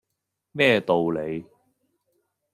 [0.51, 1.45] 咩道理